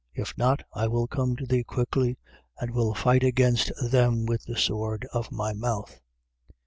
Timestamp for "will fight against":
2.73-3.71